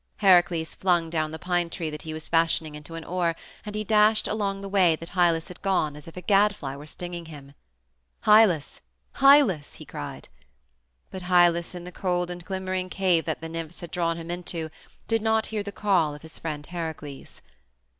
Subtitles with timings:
[0.17, 3.35] Heracles flung down the pine tree that he was fashioning into an oar,
[3.67, 6.87] and he dashed along the way that Hylas had gone as if a gadfly were
[6.87, 7.53] stinging him.
[8.25, 8.81] "Hylas,
[9.17, 10.27] Hylas," he cried.
[11.11, 14.71] But Hylas, in the cold and glimmering cave that the nymphs had drawn him into,
[15.07, 17.43] did not hear the call of his friend Heracles.